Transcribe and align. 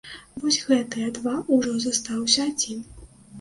Вось 0.45 0.55
гэтыя 0.69 1.11
два, 1.17 1.33
ужо 1.59 1.75
застаўся 1.85 2.41
адзін. 2.55 2.81